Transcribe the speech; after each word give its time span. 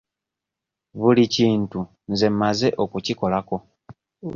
Buli 0.99 1.23
kintu 1.35 1.79
nze 2.11 2.27
mmaze 2.33 2.67
okukikolako. 2.83 3.55